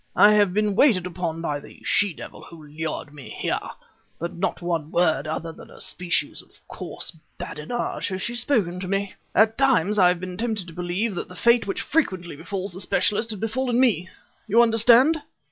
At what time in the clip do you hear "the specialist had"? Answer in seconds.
12.73-13.39